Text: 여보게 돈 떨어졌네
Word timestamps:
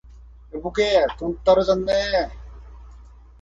여보게 0.53 1.05
돈 1.19 1.37
떨어졌네 1.43 2.31